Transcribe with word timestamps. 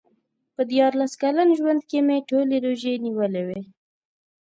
په 0.55 0.61
دیارلس 0.71 1.13
کلن 1.21 1.49
ژوند 1.59 1.81
کې 1.89 1.99
مې 2.07 2.17
ټولې 2.29 2.57
روژې 2.65 2.93
نیولې 3.05 3.43
وې. 3.47 3.61